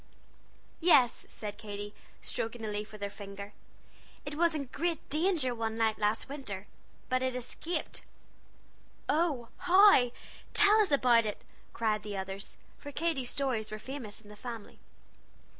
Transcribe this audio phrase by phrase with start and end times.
[0.79, 1.93] "Yes," said Katy,
[2.23, 3.53] stroking a leaf with her finger,
[4.25, 6.65] "it was in great danger one night last winter,
[7.07, 8.01] but it escaped."
[9.07, 10.09] "Oh, how?
[10.55, 14.79] Tell us about it!" cried the others, for Katy's stories were famous in the family.